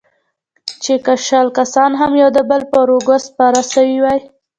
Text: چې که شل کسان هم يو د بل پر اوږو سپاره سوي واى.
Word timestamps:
چې 0.83 0.93
که 1.05 1.13
شل 1.25 1.47
کسان 1.57 1.91
هم 2.01 2.11
يو 2.21 2.29
د 2.37 2.39
بل 2.49 2.61
پر 2.71 2.87
اوږو 2.93 3.15
سپاره 3.27 3.61
سوي 3.73 3.97
واى. 4.03 4.19